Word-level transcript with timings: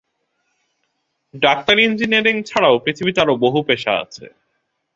ডাক্তারি, 1.33 1.81
ইঞ্জিনিয়ারিং 1.83 2.35
ছাড়াও 2.43 2.75
পৃথিবীতে 2.85 3.19
আরও 3.21 3.33
বহু 3.35 3.59
পেশা 3.63 3.93
আছে। 4.03 4.25